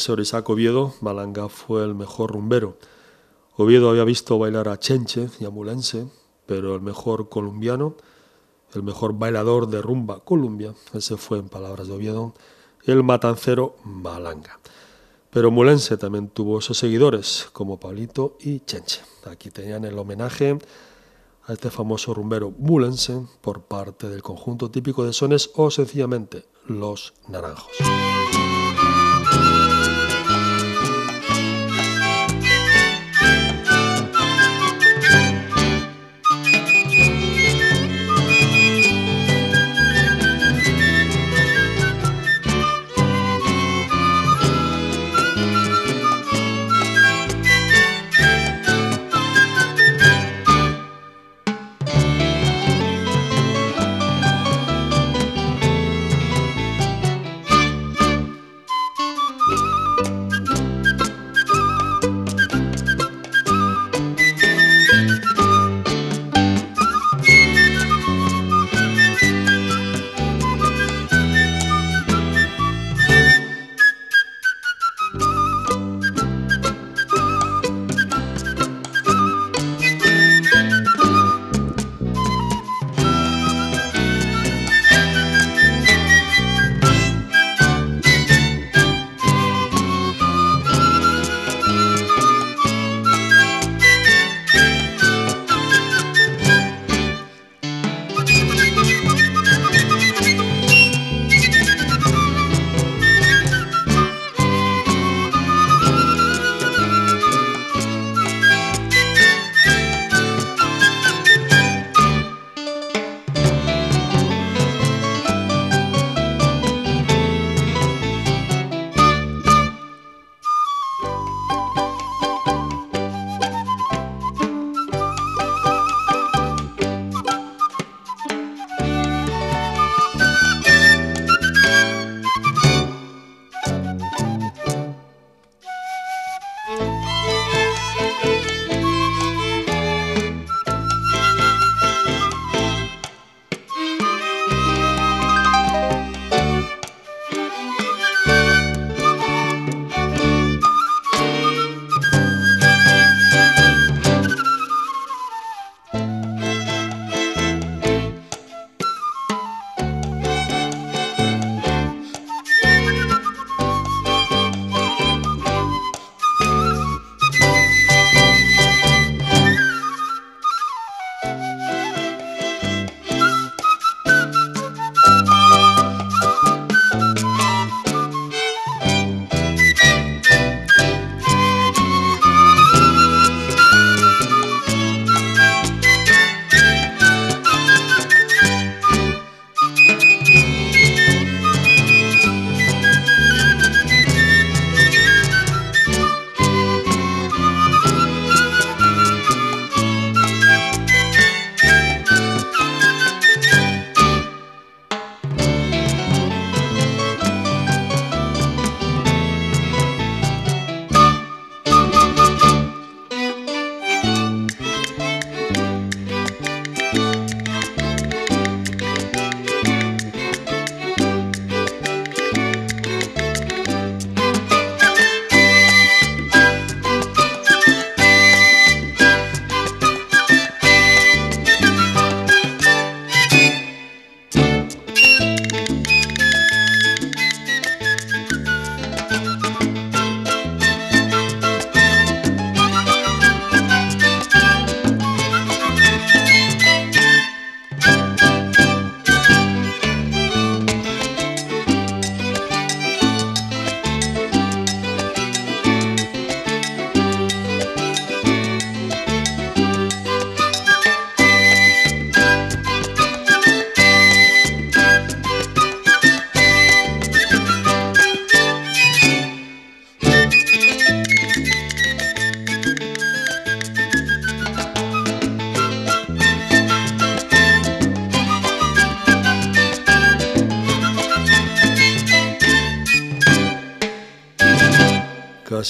Tresor 0.00 0.20
Isaac 0.20 0.48
Oviedo, 0.48 0.94
Malanga 1.02 1.50
fue 1.50 1.84
el 1.84 1.94
mejor 1.94 2.32
rumbero. 2.32 2.78
Oviedo 3.58 3.90
había 3.90 4.04
visto 4.04 4.38
bailar 4.38 4.66
a 4.68 4.78
Chenche 4.78 5.28
y 5.38 5.44
a 5.44 5.50
Mulense, 5.50 6.06
pero 6.46 6.74
el 6.74 6.80
mejor 6.80 7.28
colombiano, 7.28 7.96
el 8.72 8.82
mejor 8.82 9.12
bailador 9.18 9.68
de 9.68 9.82
rumba 9.82 10.20
Colombia, 10.20 10.72
ese 10.94 11.18
fue, 11.18 11.36
en 11.36 11.50
palabras 11.50 11.86
de 11.88 11.92
Oviedo, 11.92 12.32
el 12.86 13.02
matancero 13.02 13.76
Malanga. 13.84 14.58
Pero 15.28 15.50
Mulense 15.50 15.98
también 15.98 16.28
tuvo 16.28 16.62
sus 16.62 16.78
seguidores, 16.78 17.50
como 17.52 17.78
Pablito 17.78 18.38
y 18.40 18.60
Chenche. 18.60 19.02
Aquí 19.30 19.50
tenían 19.50 19.84
el 19.84 19.98
homenaje 19.98 20.58
a 21.44 21.52
este 21.52 21.70
famoso 21.70 22.14
rumbero 22.14 22.54
mulense 22.56 23.20
por 23.42 23.64
parte 23.64 24.08
del 24.08 24.22
conjunto 24.22 24.70
típico 24.70 25.04
de 25.04 25.12
sones 25.12 25.50
o 25.56 25.70
sencillamente 25.70 26.46
los 26.64 27.12
naranjos. 27.28 27.76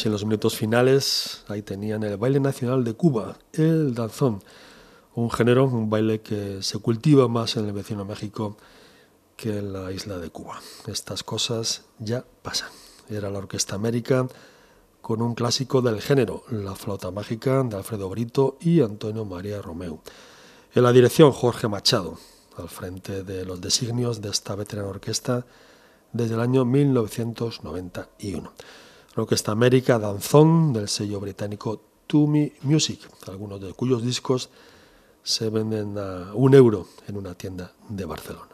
En 0.07 0.13
los 0.13 0.25
minutos 0.25 0.57
finales, 0.57 1.45
ahí 1.49 1.63
tenían 1.63 2.03
el 2.03 2.17
baile 2.17 2.41
nacional 2.41 2.85
de 2.85 2.95
Cuba, 2.95 3.39
el 3.53 3.95
danzón, 3.95 4.43
un 5.15 5.31
género, 5.31 5.65
un 5.65 5.91
baile 5.91 6.21
que 6.21 6.63
se 6.63 6.79
cultiva 6.79 7.29
más 7.29 7.57
en 7.57 7.67
el 7.67 7.73
vecino 7.73 8.05
México 8.05 8.57
que 9.37 9.59
en 9.59 9.73
la 9.73 9.91
isla 9.93 10.19
de 10.19 10.31
Cuba. 10.31 10.61
Estas 10.87 11.23
cosas 11.23 11.85
ya 11.99 12.25
pasan. 12.43 12.69
era 13.09 13.31
la 13.31 13.39
Orquesta 13.39 13.75
América 13.75 14.29
con 15.01 15.23
un 15.23 15.35
clásico 15.35 15.83
del 15.83 16.01
género, 16.01 16.45
La 16.51 16.75
flauta 16.75 17.11
mágica 17.11 17.63
de 17.63 17.77
Alfredo 17.77 18.09
Brito 18.09 18.59
y 18.61 18.83
Antonio 18.83 19.25
María 19.25 19.61
Romeu. 19.63 20.01
En 20.75 20.83
la 20.83 20.93
dirección 20.93 21.33
Jorge 21.33 21.69
Machado, 21.69 22.19
al 22.57 22.69
frente 22.69 23.25
de 23.25 23.45
los 23.45 23.61
designios 23.61 24.21
de 24.21 24.31
esta 24.31 24.55
veterana 24.55 24.89
orquesta 24.89 25.47
desde 26.13 26.35
el 26.35 26.41
año 26.41 26.65
1991. 26.65 28.53
Orquesta 29.17 29.51
América 29.51 29.99
Danzón 29.99 30.73
del 30.73 30.89
sello 30.89 31.19
británico 31.19 31.83
Tumi 32.07 32.53
Music, 32.63 33.01
algunos 33.27 33.61
de 33.61 33.73
cuyos 33.73 34.05
discos 34.05 34.51
se 35.25 35.51
venden 35.51 35.99
a 35.99 36.33
un 36.35 36.55
euro 36.55 36.87
en 37.09 37.17
una 37.17 37.35
tienda 37.35 37.73
de 37.89 38.05
Barcelona. 38.05 38.47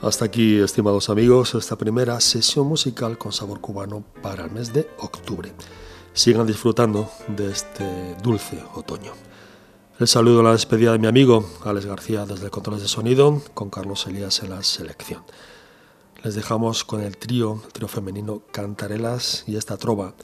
Hasta 0.00 0.24
aquí, 0.24 0.58
estimados 0.58 1.10
amigos, 1.10 1.54
esta 1.54 1.76
primera 1.76 2.18
sesión 2.20 2.66
musical 2.66 3.18
con 3.18 3.32
sabor 3.32 3.60
cubano 3.60 4.04
para 4.22 4.44
el 4.44 4.50
mes 4.52 4.72
de 4.72 4.88
octubre. 5.00 5.52
Sigan 6.14 6.46
disfrutando 6.46 7.10
de 7.28 7.50
este 7.50 8.14
dulce 8.22 8.58
otoño. 8.74 9.27
El 9.98 10.06
saludo 10.06 10.40
a 10.40 10.42
la 10.44 10.52
despedida 10.52 10.92
de 10.92 11.00
mi 11.00 11.08
amigo 11.08 11.44
Alex 11.64 11.86
García 11.86 12.24
desde 12.24 12.44
el 12.44 12.52
control 12.52 12.78
de 12.80 12.86
sonido, 12.86 13.42
con 13.52 13.68
Carlos 13.68 14.06
Elías 14.06 14.44
en 14.44 14.50
la 14.50 14.62
selección. 14.62 15.24
Les 16.22 16.36
dejamos 16.36 16.84
con 16.84 17.00
el 17.00 17.16
trío, 17.16 17.60
el 17.66 17.72
trío 17.72 17.88
femenino 17.88 18.42
Cantarelas 18.52 19.42
y 19.48 19.56
esta 19.56 19.76
trova, 19.76 20.14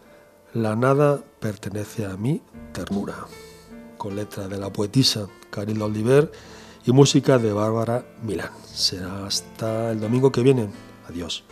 La 0.52 0.76
nada 0.76 1.24
pertenece 1.40 2.06
a 2.06 2.16
mi 2.16 2.40
ternura, 2.72 3.26
con 3.98 4.14
letra 4.14 4.46
de 4.46 4.58
la 4.58 4.72
poetisa 4.72 5.26
Carilda 5.50 5.86
Oliver 5.86 6.30
y 6.86 6.92
música 6.92 7.38
de 7.38 7.52
Bárbara 7.52 8.06
Milán. 8.22 8.50
Será 8.72 9.26
hasta 9.26 9.90
el 9.90 9.98
domingo 9.98 10.30
que 10.30 10.42
viene. 10.42 10.68
Adiós. 11.08 11.42